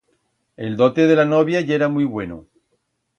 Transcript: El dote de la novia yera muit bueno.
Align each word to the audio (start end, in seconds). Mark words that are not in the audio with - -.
El 0.67 0.77
dote 0.79 1.05
de 1.11 1.17
la 1.19 1.25
novia 1.33 1.61
yera 1.67 1.91
muit 1.99 2.09
bueno. 2.17 2.39